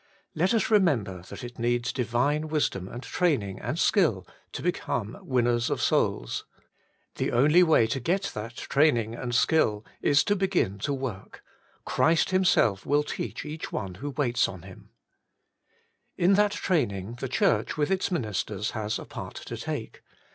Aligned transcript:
Let 0.33 0.55
us 0.55 0.71
rememiber 0.71 1.21
that 1.29 1.43
it 1.43 1.59
needs 1.59 1.93
Divine 1.93 2.47
wisdom 2.47 2.87
and 2.87 3.03
training 3.03 3.59
and 3.59 3.77
skill 3.77 4.25
to 4.51 4.63
become 4.63 5.19
winners 5.21 5.69
of 5.69 5.79
souls. 5.79 6.43
The 7.17 7.31
only 7.31 7.61
way 7.61 7.85
to 7.85 7.99
get 7.99 8.23
that 8.33 8.55
training 8.57 9.13
and 9.13 9.35
skill 9.35 9.85
is 10.01 10.23
to 10.23 10.35
begin 10.35 10.79
to 10.79 10.91
work: 10.91 11.43
Christ 11.85 12.31
Himself 12.31 12.83
will 12.83 13.03
teach 13.03 13.45
each 13.45 13.71
one 13.71 13.93
who 13.93 14.09
waits 14.09 14.47
on 14.47 14.63
Him 14.63 14.89
In 16.17 16.33
that 16.33 16.53
training 16.53 17.17
the 17.19 17.29
Church 17.29 17.77
with 17.77 17.91
its 17.91 18.09
min 18.09 18.25
isters 18.25 18.71
has 18.71 18.97
a 18.97 19.05
part 19.05 19.35
to 19.35 19.55
take. 19.55 20.01